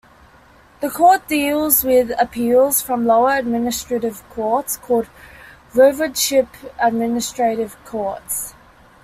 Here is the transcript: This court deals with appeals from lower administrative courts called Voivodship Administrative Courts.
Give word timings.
This 0.79 0.93
court 0.93 1.27
deals 1.27 1.83
with 1.83 2.19
appeals 2.19 2.81
from 2.81 3.05
lower 3.05 3.35
administrative 3.35 4.27
courts 4.31 4.75
called 4.77 5.05
Voivodship 5.75 6.47
Administrative 6.81 7.77
Courts. 7.85 8.55